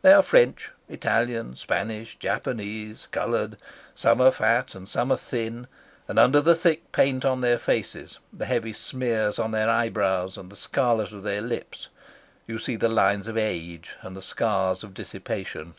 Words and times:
They 0.00 0.12
are 0.12 0.22
French. 0.22 0.72
Italian, 0.88 1.54
Spanish, 1.54 2.16
Japanese, 2.16 3.06
coloured; 3.12 3.56
some 3.94 4.20
are 4.20 4.32
fat 4.32 4.74
and 4.74 4.88
some 4.88 5.12
are 5.12 5.16
thin; 5.16 5.68
and 6.08 6.18
under 6.18 6.40
the 6.40 6.56
thick 6.56 6.90
paint 6.90 7.24
on 7.24 7.42
their 7.42 7.60
faces, 7.60 8.18
the 8.32 8.46
heavy 8.46 8.72
smears 8.72 9.38
on 9.38 9.52
their 9.52 9.70
eyebrows, 9.70 10.36
and 10.36 10.50
the 10.50 10.56
scarlet 10.56 11.12
of 11.12 11.22
their 11.22 11.42
lips, 11.42 11.90
you 12.48 12.58
see 12.58 12.74
the 12.74 12.88
lines 12.88 13.28
of 13.28 13.36
age 13.36 13.92
and 14.02 14.16
the 14.16 14.20
scars 14.20 14.82
of 14.82 14.94
dissipation. 14.94 15.74